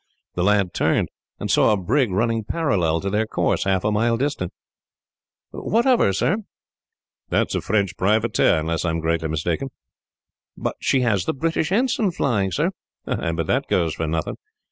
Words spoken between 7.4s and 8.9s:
is a French privateer, unless I